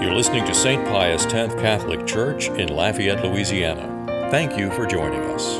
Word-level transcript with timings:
You're 0.00 0.14
listening 0.14 0.44
to 0.44 0.54
St. 0.54 0.84
Pius 0.86 1.26
X 1.26 1.54
Catholic 1.54 2.06
Church 2.06 2.48
in 2.50 2.68
Lafayette, 2.68 3.24
Louisiana. 3.24 4.28
Thank 4.30 4.56
you 4.56 4.70
for 4.70 4.86
joining 4.86 5.22
us. 5.22 5.58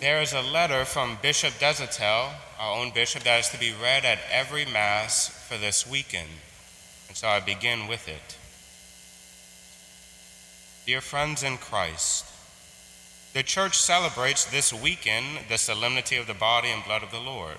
There 0.00 0.22
is 0.22 0.32
a 0.32 0.40
letter 0.40 0.86
from 0.86 1.18
Bishop 1.20 1.52
Deshotel, 1.60 2.32
our 2.58 2.80
own 2.80 2.90
bishop, 2.94 3.24
that 3.24 3.40
is 3.40 3.50
to 3.50 3.58
be 3.58 3.74
read 3.82 4.06
at 4.06 4.18
every 4.32 4.64
Mass 4.64 5.28
for 5.28 5.58
this 5.58 5.86
weekend. 5.86 6.30
And 7.08 7.18
so 7.18 7.28
I 7.28 7.40
begin 7.40 7.86
with 7.86 8.08
it. 8.08 8.38
Dear 10.86 11.02
friends 11.02 11.42
in 11.42 11.58
Christ, 11.58 12.24
the 13.34 13.42
church 13.42 13.76
celebrates 13.76 14.46
this 14.46 14.72
weekend 14.72 15.40
the 15.50 15.58
solemnity 15.58 16.16
of 16.16 16.26
the 16.26 16.32
body 16.32 16.70
and 16.70 16.82
blood 16.82 17.02
of 17.02 17.10
the 17.10 17.20
Lord. 17.20 17.58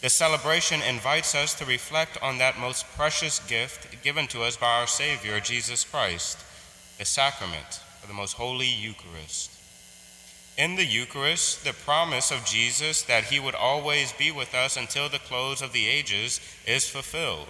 The 0.00 0.10
celebration 0.10 0.80
invites 0.80 1.34
us 1.34 1.54
to 1.54 1.64
reflect 1.64 2.22
on 2.22 2.38
that 2.38 2.58
most 2.58 2.86
precious 2.96 3.40
gift 3.40 4.02
given 4.04 4.28
to 4.28 4.42
us 4.42 4.56
by 4.56 4.78
our 4.78 4.86
Savior, 4.86 5.40
Jesus 5.40 5.82
Christ, 5.82 6.38
the 6.98 7.04
sacrament 7.04 7.80
of 8.02 8.08
the 8.08 8.14
most 8.14 8.34
holy 8.34 8.68
Eucharist. 8.68 9.50
In 10.56 10.76
the 10.76 10.84
Eucharist, 10.84 11.64
the 11.64 11.72
promise 11.72 12.30
of 12.30 12.44
Jesus 12.44 13.02
that 13.02 13.24
he 13.24 13.40
would 13.40 13.56
always 13.56 14.12
be 14.12 14.30
with 14.30 14.54
us 14.54 14.76
until 14.76 15.08
the 15.08 15.18
close 15.18 15.60
of 15.60 15.72
the 15.72 15.88
ages 15.88 16.40
is 16.64 16.88
fulfilled. 16.88 17.48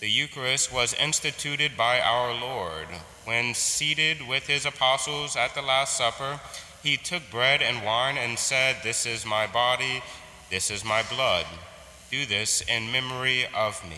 The 0.00 0.10
Eucharist 0.10 0.72
was 0.72 0.94
instituted 0.94 1.76
by 1.76 2.00
our 2.00 2.34
Lord. 2.34 2.88
When 3.24 3.54
seated 3.54 4.26
with 4.26 4.48
his 4.48 4.66
apostles 4.66 5.36
at 5.36 5.54
the 5.54 5.62
Last 5.62 5.96
Supper, 5.96 6.40
he 6.82 6.96
took 6.96 7.30
bread 7.30 7.62
and 7.62 7.84
wine 7.84 8.18
and 8.18 8.38
said, 8.38 8.76
This 8.82 9.06
is 9.06 9.24
my 9.24 9.46
body 9.46 10.02
this 10.50 10.70
is 10.70 10.84
my 10.84 11.02
blood. 11.02 11.46
Do 12.10 12.24
this 12.24 12.62
in 12.62 12.92
memory 12.92 13.46
of 13.54 13.82
me. 13.88 13.96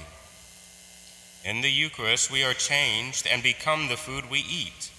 In 1.45 1.61
the 1.61 1.71
Eucharist, 1.71 2.31
we 2.31 2.43
are 2.43 2.55
changed 2.55 3.27
and 3.27 3.43
become 3.43 3.89
the 3.89 3.97
food 3.97 4.31
we 4.31 4.41
eat. 4.41 4.91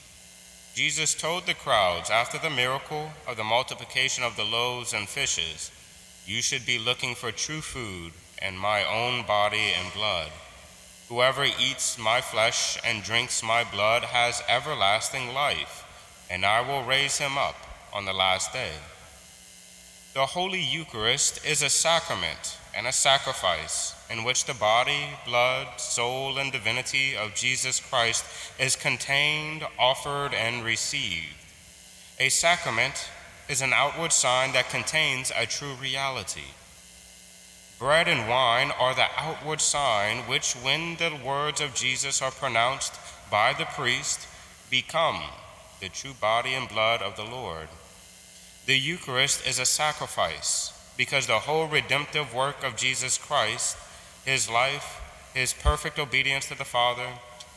Jesus 0.76 1.16
told 1.16 1.46
the 1.46 1.54
crowds 1.56 2.10
after 2.10 2.38
the 2.38 2.50
miracle 2.50 3.12
of 3.28 3.36
the 3.36 3.44
multiplication 3.44 4.23
of 4.23 4.36
the 4.36 4.44
loaves 4.44 4.94
and 4.94 5.10
fishes, 5.10 5.72
You 6.26 6.42
should 6.42 6.66
be 6.66 6.78
looking 6.78 7.16
for 7.16 7.32
true 7.32 7.62
food 7.62 8.14
and 8.42 8.58
my 8.58 8.84
own 8.86 9.26
body 9.26 9.73
and 9.78 9.92
blood. 9.94 10.30
Whoever 11.10 11.45
eats 11.45 11.98
my 11.98 12.22
flesh 12.22 12.80
and 12.86 13.04
drinks 13.04 13.42
my 13.42 13.64
blood 13.64 14.04
has 14.04 14.44
everlasting 14.48 15.34
life, 15.34 15.84
and 16.30 16.45
I 16.45 16.62
will 16.62 16.84
raise 16.84 17.18
him 17.18 17.38
up 17.38 17.56
on 17.92 18.06
the 18.06 18.14
last 18.14 18.54
day. 18.54 18.73
The 20.16 20.26
Holy 20.26 20.60
Eucharist 20.60 21.46
is 21.46 21.62
a 21.62 21.70
sacrament 21.70 22.58
and 22.76 22.88
a 22.88 22.92
sacrifice 22.92 23.94
in 24.10 24.24
which 24.24 24.46
the 24.46 24.56
body, 24.56 25.06
blood, 25.24 25.80
soul, 25.80 26.40
and 26.40 26.52
divinity 26.52 27.16
of 27.16 27.36
Jesus 27.36 27.80
Christ 27.80 28.26
is 28.60 28.76
contained, 28.76 29.64
offered, 29.78 30.34
and 30.34 30.66
received. 30.66 31.36
A 32.20 32.30
sacrament 32.30 33.08
is 33.48 33.62
an 33.62 33.72
outward 33.72 34.12
sign 34.12 34.52
that 34.54 34.72
contains 34.72 35.32
a 35.38 35.46
true 35.46 35.76
reality. 35.76 36.54
Bread 37.78 38.08
and 38.08 38.28
wine 38.28 38.72
are 38.80 38.96
the 38.96 39.06
outward 39.16 39.62
sign 39.62 40.28
which, 40.28 40.54
when 40.54 40.96
the 40.96 41.20
words 41.23 41.62
of 41.62 41.76
Jesus 41.76 42.20
are 42.20 42.32
pronounced 42.32 42.96
by 43.30 43.54
the 43.54 43.66
priest, 43.66 44.28
become 44.72 45.22
the 45.80 45.90
true 45.90 46.16
body 46.20 46.56
and 46.56 46.68
blood 46.68 47.04
of 47.04 47.16
the 47.16 47.23
Lord. 47.23 47.68
The 48.70 48.78
Eucharist 48.78 49.48
is 49.48 49.58
a 49.58 49.66
sacrifice 49.66 50.73
because 50.95 51.25
the 51.25 51.39
whole 51.39 51.66
redemptive 51.66 52.36
work 52.36 52.64
of 52.64 52.76
Jesus 52.78 53.17
Christ, 53.17 53.76
his 54.26 54.48
life, 54.48 55.02
his 55.34 55.53
perfect 55.53 55.98
obedience 55.98 56.45
to 56.50 56.56
the 56.56 56.64
Father, 56.64 57.08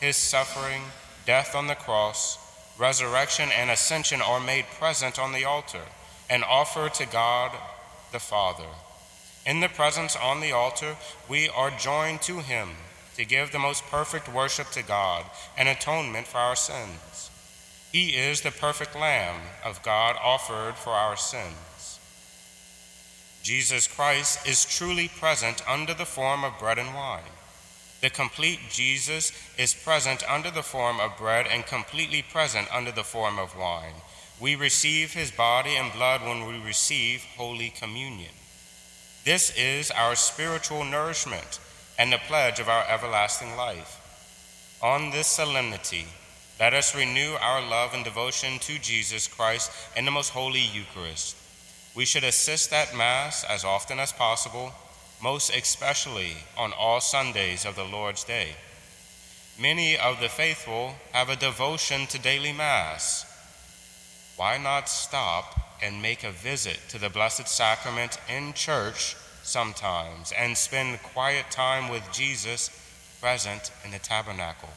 his 0.01 0.17
suffering, 0.17 0.81
death 1.27 1.55
on 1.55 1.67
the 1.67 1.75
cross, 1.75 2.39
resurrection, 2.79 3.51
and 3.55 3.71
ascension 3.71 4.23
are 4.23 4.41
made 4.41 4.65
present 4.79 5.19
on 5.19 5.35
the 5.35 5.45
altar 5.45 5.83
and 6.31 6.45
offered 6.45 6.95
to 6.95 7.05
God 7.05 7.53
the 8.11 8.19
Father. 8.19 8.73
In 9.45 9.61
the 9.61 9.69
presence 9.69 10.17
on 10.17 10.41
the 10.41 10.53
altar, 10.53 10.97
we 11.29 11.47
are 11.47 11.71
joined 11.73 12.23
to 12.23 12.39
him 12.39 12.71
to 13.17 13.27
give 13.27 13.53
the 13.53 13.59
most 13.59 13.85
perfect 13.89 14.33
worship 14.33 14.71
to 14.71 14.83
God 14.83 15.27
and 15.59 15.69
atonement 15.69 16.27
for 16.27 16.39
our 16.39 16.57
sins. 16.57 17.29
He 17.93 18.17
is 18.17 18.41
the 18.41 18.51
perfect 18.51 18.97
Lamb 18.97 19.43
of 19.63 19.83
God 19.83 20.17
offered 20.23 20.77
for 20.77 20.93
our 20.93 21.17
sins. 21.17 22.01
Jesus 23.43 23.87
Christ 23.87 24.49
is 24.49 24.65
truly 24.65 25.09
present 25.09 25.63
under 25.69 25.93
the 25.93 26.07
form 26.07 26.43
of 26.43 26.59
bread 26.59 26.79
and 26.79 26.95
wine. 26.95 27.23
The 28.01 28.09
complete 28.09 28.61
Jesus 28.71 29.31
is 29.59 29.75
present 29.75 30.25
under 30.29 30.51
the 30.51 30.63
form 30.63 31.01
of 31.01 31.19
bread 31.19 31.47
and 31.47 31.67
completely 31.67 32.23
present 32.23 32.67
under 32.75 32.93
the 32.93 33.05
form 33.05 33.39
of 33.39 33.57
wine. 33.57 33.95
We 34.41 34.57
receive 34.57 35.13
his 35.13 35.31
body 35.31 35.77
and 35.77 35.93
blood 35.93 36.23
when 36.23 36.47
we 36.47 36.59
receive 36.65 37.25
Holy 37.37 37.71
Communion. 37.71 38.33
This 39.25 39.55
is 39.57 39.91
our 39.91 40.17
spiritual 40.17 40.85
nourishment 40.85 41.61
and 41.99 42.11
the 42.11 42.19
pledge 42.27 42.59
of 42.59 42.69
our 42.69 42.85
everlasting 42.89 43.55
life. 43.55 43.99
On 44.83 45.11
this 45.11 45.27
solemnity, 45.27 46.07
let 46.63 46.75
us 46.75 46.95
renew 46.95 47.33
our 47.41 47.61
love 47.61 47.93
and 47.93 48.05
devotion 48.05 48.57
to 48.61 48.79
Jesus 48.79 49.27
Christ 49.27 49.73
in 49.97 50.05
the 50.05 50.13
most 50.13 50.29
holy 50.29 50.61
Eucharist. 50.61 51.37
We 51.97 52.05
should 52.05 52.23
assist 52.23 52.73
at 52.73 52.97
Mass 52.97 53.43
as 53.43 53.65
often 53.65 53.99
as 53.99 54.13
possible, 54.13 54.71
most 55.21 55.53
especially 55.53 56.37
on 56.57 56.73
all 56.73 57.01
Sundays 57.01 57.65
of 57.67 57.75
the 57.75 57.83
Lord's 57.83 58.23
Day. 58.23 58.51
Many 59.61 59.99
of 59.99 60.21
the 60.21 60.29
faithful 60.29 60.95
have 61.11 61.31
a 61.31 61.35
devotion 61.35 62.07
to 62.07 62.21
daily 62.21 62.53
Mass. 62.53 63.27
Why 64.37 64.57
not 64.57 64.89
stop 64.89 65.81
and 65.83 66.01
make 66.01 66.23
a 66.23 66.31
visit 66.31 66.79
to 66.91 66.99
the 67.01 67.11
Blessed 67.11 67.49
Sacrament 67.49 68.19
in 68.33 68.53
church 68.53 69.17
sometimes 69.43 70.31
and 70.39 70.57
spend 70.57 71.03
quiet 71.03 71.51
time 71.51 71.89
with 71.89 72.09
Jesus 72.13 72.71
present 73.21 73.73
in 73.85 73.91
the 73.91 73.99
tabernacle? 73.99 74.71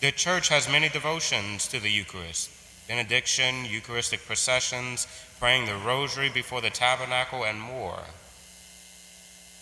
The 0.00 0.12
church 0.12 0.48
has 0.50 0.68
many 0.68 0.88
devotions 0.88 1.66
to 1.68 1.80
the 1.80 1.90
Eucharist 1.90 2.50
benediction, 2.86 3.64
Eucharistic 3.64 4.24
processions, 4.24 5.08
praying 5.40 5.66
the 5.66 5.74
rosary 5.74 6.28
before 6.30 6.60
the 6.60 6.70
tabernacle, 6.70 7.44
and 7.44 7.60
more. 7.60 8.00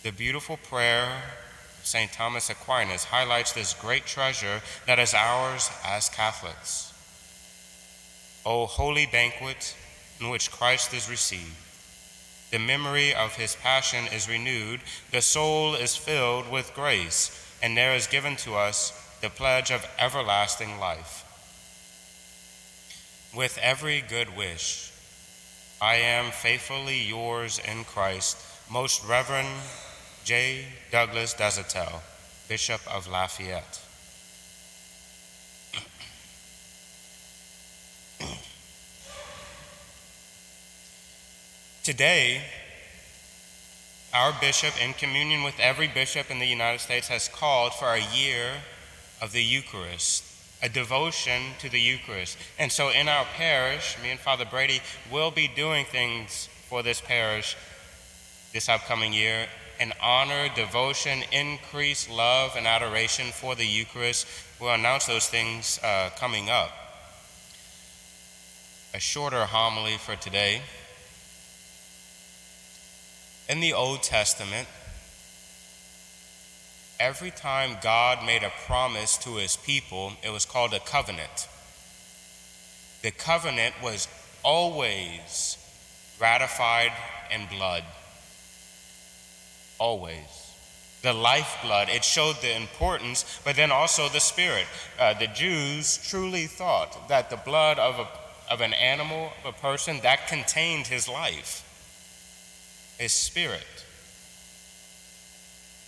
The 0.03 0.13
beautiful 0.13 0.59
prayer 0.59 1.23
of 1.79 1.87
St. 1.87 2.13
Thomas 2.13 2.51
Aquinas 2.51 3.05
highlights 3.05 3.53
this 3.53 3.73
great 3.73 4.05
treasure 4.05 4.61
that 4.87 4.99
is 4.99 5.15
ours 5.15 5.71
as 5.85 6.11
Catholics. 6.11 6.93
O 8.45 8.67
holy 8.67 9.07
banquet 9.07 9.75
in 10.21 10.29
which 10.29 10.53
Christ 10.53 10.93
is 10.93 11.11
received. 11.11 11.57
The 12.51 12.59
memory 12.59 13.15
of 13.15 13.37
his 13.37 13.57
passion 13.57 14.05
is 14.15 14.29
renewed, 14.29 14.83
the 15.11 15.23
soul 15.23 15.75
is 15.75 15.97
filled 15.97 16.49
with 16.51 16.75
grace, 16.75 17.31
and 17.63 17.75
there 17.75 17.95
is 17.95 18.07
given 18.07 18.37
to 18.37 18.55
us 18.55 18.93
the 19.21 19.31
pledge 19.31 19.71
of 19.71 19.87
everlasting 19.99 20.79
life. 20.79 21.25
With 23.35 23.59
every 23.63 24.01
good 24.01 24.37
wish, 24.37 24.93
I 25.81 25.97
am 25.97 26.31
faithfully 26.31 27.03
yours 27.03 27.59
in 27.59 27.85
Christ, 27.85 28.39
Most 28.71 29.05
Reverend 29.05 29.49
J. 30.25 30.67
Douglas 30.91 31.35
Deshotel, 31.35 32.01
Bishop 32.49 32.81
of 32.93 33.07
Lafayette. 33.09 33.81
Today, 41.85 42.43
our 44.13 44.33
bishop, 44.41 44.75
in 44.83 44.93
communion 44.95 45.45
with 45.45 45.61
every 45.61 45.87
bishop 45.87 46.31
in 46.33 46.41
the 46.41 46.47
United 46.47 46.81
States, 46.81 47.07
has 47.07 47.29
called 47.29 47.75
for 47.75 47.95
a 47.95 48.03
year 48.13 48.55
of 49.21 49.33
the 49.33 49.43
Eucharist, 49.43 50.25
a 50.63 50.69
devotion 50.69 51.53
to 51.61 51.69
the 51.69 51.81
Eucharist. 51.81 52.37
And 52.59 52.71
so 52.71 52.91
in 52.91 53.09
our 53.09 53.25
parish, 53.37 53.97
me 54.03 54.11
and 54.11 54.21
Father 54.21 54.45
Brady 54.45 54.81
will 55.11 55.31
be 55.31 55.49
doing 55.49 55.85
things 55.85 56.49
for 56.69 56.83
this 56.83 57.01
parish 57.01 57.57
this 58.57 58.71
upcoming 58.71 59.13
year 59.13 59.47
in 59.79 59.93
honor, 60.03 60.49
devotion, 60.55 61.23
increase, 61.31 62.09
love, 62.09 62.53
and 62.57 62.67
adoration 62.67 63.27
for 63.27 63.55
the 63.55 63.67
Eucharist. 63.67 64.27
We'll 64.59 64.73
announce 64.73 65.05
those 65.07 65.27
things 65.27 65.79
uh, 65.83 66.11
coming 66.17 66.49
up. 66.49 66.71
A 68.95 68.99
shorter 68.99 69.45
homily 69.45 69.99
for 69.99 70.17
today. 70.17 70.63
In 73.49 73.61
the 73.61 73.75
Old 73.75 74.03
Testament, 74.03 74.67
every 76.99 77.31
time 77.31 77.79
God 77.83 78.25
made 78.25 78.43
a 78.43 78.53
promise 78.67 79.17
to 79.19 79.37
his 79.37 79.57
people, 79.57 80.13
it 80.23 80.31
was 80.31 80.45
called 80.45 80.73
a 80.75 80.81
covenant. 80.81 81.49
The 83.03 83.11
covenant 83.11 83.75
was 83.83 84.09
always 84.43 85.59
ratified 86.21 86.93
in 87.33 87.47
blood. 87.47 87.85
Always. 89.79 90.47
the 91.03 91.13
lifeblood. 91.13 91.89
It 91.89 92.03
showed 92.03 92.37
the 92.43 92.57
importance, 92.57 93.41
but 93.45 93.55
then 93.55 93.71
also 93.71 94.09
the 94.09 94.19
spirit. 94.19 94.67
Uh, 94.99 95.15
the 95.15 95.29
Jews 95.29 95.99
truly 96.09 96.47
thought 96.47 97.09
that 97.09 97.31
the 97.31 97.37
blood 97.37 97.79
of, 97.79 98.01
a, 98.01 98.09
of 98.53 98.61
an 98.61 98.75
animal, 98.75 99.31
of 99.45 99.55
a 99.55 99.59
person, 99.59 100.01
that 100.03 100.27
contained 100.27 100.89
his 100.89 101.09
life, 101.09 101.63
his 102.99 103.13
spirit. 103.13 103.86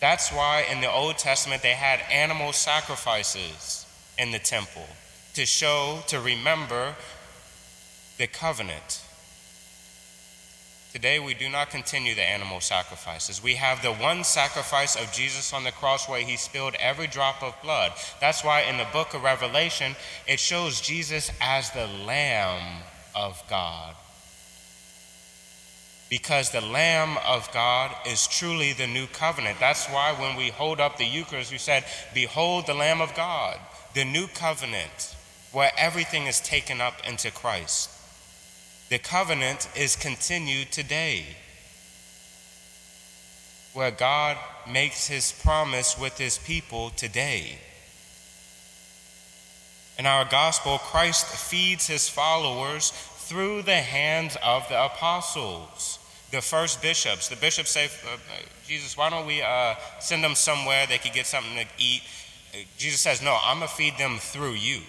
That's 0.01 0.31
why 0.31 0.65
in 0.71 0.81
the 0.81 0.91
Old 0.91 1.19
Testament 1.19 1.63
they 1.63 1.73
had 1.73 2.01
animal 2.11 2.53
sacrifices 2.53 3.87
in 4.19 4.31
the 4.31 4.39
temple 4.39 4.87
to 5.35 5.45
show, 5.45 6.01
to 6.09 6.21
remember 6.21 6.95
the 8.19 8.27
covenant. 8.27 9.03
Today, 10.93 11.19
we 11.19 11.35
do 11.35 11.51
not 11.51 11.71
continue 11.71 12.15
the 12.15 12.23
animal 12.23 12.61
sacrifices. 12.61 13.43
We 13.43 13.55
have 13.57 13.83
the 13.83 13.93
one 13.93 14.25
sacrifice 14.25 14.97
of 14.97 15.13
Jesus 15.13 15.53
on 15.53 15.63
the 15.63 15.71
cross 15.71 16.09
where 16.09 16.23
he 16.23 16.37
spilled 16.37 16.75
every 16.81 17.07
drop 17.07 17.43
of 17.43 17.55
blood. 17.63 17.93
That's 18.21 18.43
why 18.43 18.63
in 18.63 18.79
the 18.79 18.87
book 18.93 19.13
of 19.15 19.23
Revelation, 19.23 19.95
it 20.27 20.41
shows 20.41 20.81
Jesus 20.81 21.31
as 21.43 21.71
the 21.71 21.87
Lamb 21.87 22.83
of 23.15 23.43
God. 23.51 23.95
Because 26.09 26.51
the 26.51 26.63
Lamb 26.63 27.19
of 27.27 27.51
God 27.53 27.95
is 28.07 28.27
truly 28.27 28.73
the 28.73 28.87
new 28.87 29.07
covenant. 29.07 29.61
That's 29.61 29.87
why 29.87 30.13
when 30.13 30.37
we 30.37 30.49
hold 30.49 30.81
up 30.81 30.97
the 30.97 31.05
Eucharist, 31.05 31.53
we 31.53 31.59
said, 31.59 31.85
Behold 32.15 32.67
the 32.67 32.75
Lamb 32.75 33.03
of 33.03 33.15
God, 33.15 33.59
the 33.95 34.05
new 34.05 34.27
covenant, 34.29 35.15
where 35.53 35.71
everything 35.77 36.27
is 36.27 36.41
taken 36.41 36.81
up 36.81 36.95
into 37.07 37.31
Christ. 37.31 37.91
The 38.89 38.99
covenant 38.99 39.69
is 39.77 39.97
continued 39.97 40.73
today, 40.73 41.25
where 43.75 43.91
God 43.91 44.39
makes 44.67 45.09
his 45.09 45.33
promise 45.33 45.99
with 45.99 46.17
his 46.17 46.39
people 46.39 46.89
today. 46.91 47.59
In 49.99 50.07
our 50.07 50.25
gospel, 50.25 50.79
Christ 50.79 51.27
feeds 51.27 51.89
his 51.89 52.09
followers 52.09 52.93
through 53.29 53.61
the 53.61 53.77
hands 53.77 54.39
of 54.43 54.67
the 54.71 54.85
apostles, 54.87 55.99
the 56.31 56.41
first 56.41 56.81
bishops. 56.81 57.29
The 57.29 57.37
bishops 57.37 57.71
say, 57.71 57.85
uh, 57.87 58.17
Jesus, 58.67 58.97
why 58.97 59.11
don't 59.11 59.27
we 59.27 59.43
uh, 59.43 59.75
send 60.01 60.25
them 60.25 60.35
somewhere 60.35 60.87
they 60.87 60.97
could 60.97 61.13
get 61.13 61.27
something 61.27 61.55
to 61.57 61.67
eat? 61.79 62.03
Jesus 62.79 63.03
says, 63.03 63.23
No, 63.23 63.37
I'm 63.45 63.59
going 63.59 63.69
to 63.69 63.75
feed 63.75 63.99
them 63.99 64.17
through 64.19 64.55
you. 64.55 64.81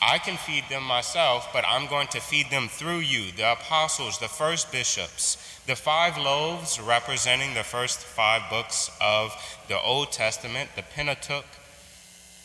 I 0.00 0.18
can 0.18 0.38
feed 0.38 0.64
them 0.70 0.84
myself, 0.84 1.48
but 1.52 1.64
I'm 1.68 1.86
going 1.86 2.08
to 2.08 2.20
feed 2.20 2.50
them 2.50 2.68
through 2.68 2.98
you, 2.98 3.30
the 3.32 3.52
apostles, 3.52 4.18
the 4.18 4.28
first 4.28 4.72
bishops, 4.72 5.60
the 5.66 5.76
five 5.76 6.16
loaves 6.16 6.80
representing 6.80 7.54
the 7.54 7.62
first 7.62 7.98
five 8.00 8.48
books 8.50 8.90
of 9.02 9.32
the 9.68 9.78
Old 9.78 10.12
Testament, 10.12 10.70
the 10.76 10.82
Pentateuch, 10.82 11.46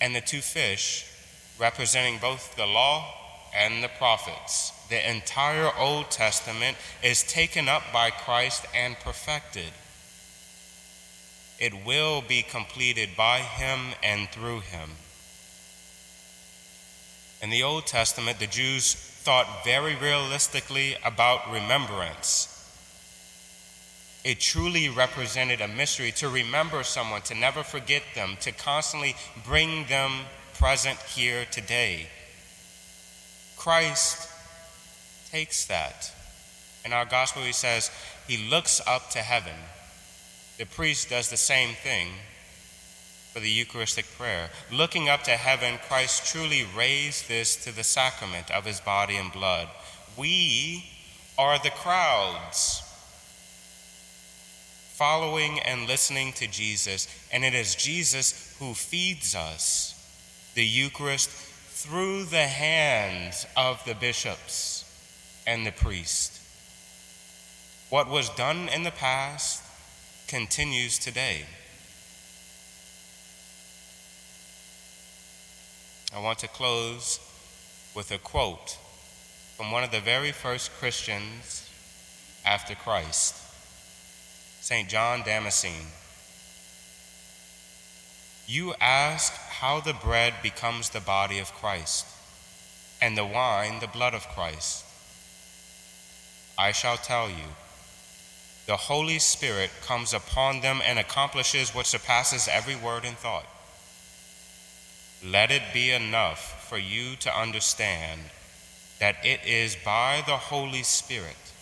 and 0.01 0.13
the 0.13 0.21
two 0.21 0.41
fish 0.41 1.07
representing 1.59 2.19
both 2.19 2.55
the 2.55 2.65
law 2.65 3.20
and 3.55 3.83
the 3.83 3.89
prophets. 3.97 4.71
The 4.89 5.09
entire 5.09 5.71
Old 5.77 6.11
Testament 6.11 6.77
is 7.03 7.23
taken 7.23 7.69
up 7.69 7.83
by 7.93 8.11
Christ 8.11 8.65
and 8.75 8.95
perfected. 8.99 9.71
It 11.59 11.85
will 11.85 12.21
be 12.21 12.41
completed 12.41 13.09
by 13.15 13.39
him 13.39 13.93
and 14.03 14.27
through 14.29 14.61
him. 14.61 14.89
In 17.41 17.49
the 17.49 17.63
Old 17.63 17.87
Testament, 17.87 18.39
the 18.39 18.47
Jews 18.47 18.93
thought 18.93 19.63
very 19.63 19.95
realistically 19.95 20.95
about 21.03 21.51
remembrance. 21.51 22.47
It 24.23 24.39
truly 24.39 24.89
represented 24.89 25.61
a 25.61 25.67
mystery 25.67 26.11
to 26.13 26.29
remember 26.29 26.83
someone, 26.83 27.21
to 27.23 27.35
never 27.35 27.63
forget 27.63 28.03
them, 28.13 28.37
to 28.41 28.51
constantly 28.51 29.15
bring 29.45 29.85
them 29.85 30.11
present 30.53 30.99
here 30.99 31.45
today. 31.51 32.07
Christ 33.61 34.27
takes 35.29 35.65
that. 35.65 36.11
In 36.83 36.93
our 36.93 37.05
gospel, 37.05 37.43
he 37.43 37.53
says, 37.53 37.91
He 38.27 38.49
looks 38.49 38.81
up 38.87 39.11
to 39.11 39.19
heaven. 39.19 39.53
The 40.57 40.65
priest 40.65 41.11
does 41.11 41.29
the 41.29 41.37
same 41.37 41.75
thing 41.75 42.07
for 43.31 43.39
the 43.39 43.51
Eucharistic 43.51 44.07
prayer. 44.17 44.49
Looking 44.71 45.09
up 45.09 45.21
to 45.25 45.37
heaven, 45.37 45.77
Christ 45.87 46.25
truly 46.25 46.65
raised 46.75 47.27
this 47.27 47.55
to 47.65 47.71
the 47.71 47.83
sacrament 47.83 48.49
of 48.49 48.65
his 48.65 48.79
body 48.79 49.15
and 49.15 49.31
blood. 49.31 49.67
We 50.17 50.83
are 51.37 51.59
the 51.59 51.69
crowds 51.69 52.81
following 54.95 55.59
and 55.59 55.85
listening 55.85 56.33
to 56.33 56.47
Jesus, 56.47 57.07
and 57.31 57.45
it 57.45 57.53
is 57.53 57.75
Jesus 57.75 58.55
who 58.57 58.73
feeds 58.73 59.35
us 59.35 59.93
the 60.55 60.65
Eucharist 60.65 61.29
through 61.81 62.25
the 62.25 62.45
hands 62.45 63.47
of 63.57 63.83
the 63.85 63.95
bishops 63.95 64.85
and 65.47 65.65
the 65.65 65.71
priest. 65.71 66.39
What 67.89 68.07
was 68.07 68.29
done 68.29 68.69
in 68.69 68.83
the 68.83 68.91
past 68.91 69.63
continues 70.27 70.99
today. 70.99 71.43
I 76.15 76.21
want 76.21 76.37
to 76.39 76.47
close 76.47 77.19
with 77.95 78.11
a 78.11 78.19
quote 78.19 78.77
from 79.57 79.71
one 79.71 79.83
of 79.83 79.89
the 79.89 80.01
very 80.01 80.31
first 80.31 80.71
Christians 80.73 81.67
after 82.45 82.75
Christ, 82.75 83.35
St. 84.61 84.87
John 84.87 85.23
Damascene. 85.23 85.87
You 88.51 88.73
ask 88.81 89.31
how 89.31 89.79
the 89.79 89.93
bread 89.93 90.33
becomes 90.43 90.89
the 90.89 90.99
body 90.99 91.39
of 91.39 91.53
Christ, 91.53 92.05
and 93.01 93.17
the 93.17 93.23
wine 93.23 93.79
the 93.79 93.87
blood 93.87 94.13
of 94.13 94.27
Christ. 94.27 94.83
I 96.57 96.73
shall 96.73 96.97
tell 96.97 97.29
you. 97.29 97.55
The 98.65 98.75
Holy 98.75 99.19
Spirit 99.19 99.69
comes 99.85 100.13
upon 100.13 100.59
them 100.59 100.81
and 100.85 100.99
accomplishes 100.99 101.73
what 101.73 101.85
surpasses 101.85 102.49
every 102.51 102.75
word 102.75 103.05
and 103.05 103.15
thought. 103.15 103.45
Let 105.25 105.49
it 105.49 105.63
be 105.73 105.91
enough 105.91 106.67
for 106.67 106.77
you 106.77 107.15
to 107.21 107.33
understand 107.33 108.19
that 108.99 109.15
it 109.23 109.39
is 109.45 109.77
by 109.77 110.23
the 110.25 110.35
Holy 110.35 110.83
Spirit, 110.83 111.53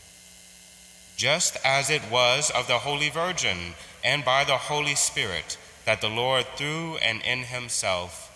just 1.17 1.55
as 1.63 1.91
it 1.91 2.01
was 2.09 2.49
of 2.49 2.65
the 2.65 2.79
Holy 2.79 3.09
Virgin 3.09 3.75
and 4.03 4.25
by 4.25 4.43
the 4.43 4.57
Holy 4.57 4.95
Spirit, 4.95 5.55
that 5.89 6.01
the 6.01 6.07
Lord 6.07 6.45
through 6.55 6.97
and 6.97 7.19
in 7.23 7.39
himself 7.39 8.29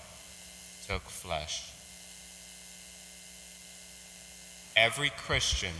took 0.89 1.03
flesh. 1.03 1.71
Every 4.75 5.11
Christian 5.11 5.75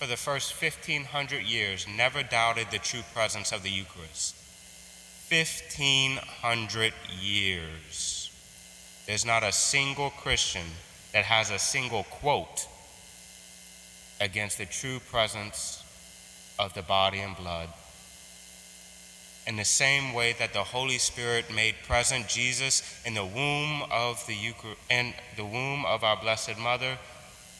for 0.00 0.08
the 0.08 0.16
first 0.16 0.60
1500 0.60 1.44
years 1.44 1.86
never 1.96 2.24
doubted 2.24 2.66
the 2.72 2.80
true 2.80 3.04
presence 3.14 3.52
of 3.52 3.62
the 3.62 3.70
Eucharist. 3.70 4.34
1,500 5.30 6.92
years. 7.22 8.32
There's 9.06 9.24
not 9.24 9.44
a 9.44 9.52
single 9.52 10.10
Christian 10.10 10.66
that 11.12 11.26
has 11.26 11.52
a 11.52 11.60
single 11.60 12.02
quote 12.02 12.66
against 14.20 14.58
the 14.58 14.66
true 14.66 14.98
presence 14.98 15.84
of 16.58 16.74
the 16.74 16.82
body 16.82 17.20
and 17.20 17.36
blood. 17.36 17.68
In 19.48 19.56
the 19.56 19.64
same 19.64 20.12
way 20.12 20.34
that 20.38 20.52
the 20.52 20.62
Holy 20.62 20.98
Spirit 20.98 21.46
made 21.50 21.74
present 21.86 22.28
Jesus 22.28 22.82
in 23.06 23.14
the 23.14 23.24
womb 23.24 23.82
of 23.90 24.22
the 24.26 24.36
in 24.90 25.14
the 25.36 25.44
womb 25.44 25.86
of 25.86 26.04
our 26.04 26.20
Blessed 26.20 26.58
Mother, 26.58 26.98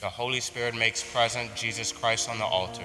the 0.02 0.10
Holy 0.10 0.40
Spirit 0.40 0.74
makes 0.74 1.02
present 1.02 1.56
Jesus 1.56 1.90
Christ 1.90 2.28
on 2.28 2.36
the 2.36 2.44
altar. 2.44 2.84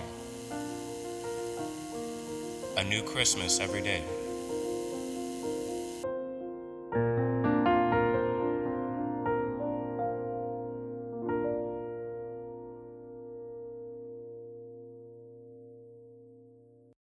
A 2.78 2.84
new 2.86 3.04
Christmas 3.04 3.60
every 3.60 3.82
day. 3.82 4.04